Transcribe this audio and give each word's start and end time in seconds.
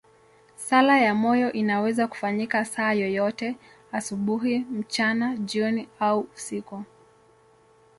Sala 0.55 0.97
ya 0.99 1.15
moyo 1.15 1.51
inaweza 1.51 2.07
kufanyika 2.07 2.65
saa 2.65 2.93
yoyote, 2.93 3.55
asubuhi, 3.91 4.59
mchana, 4.59 5.37
jioni 5.37 5.87
au 5.99 6.27
usiku. 6.35 6.83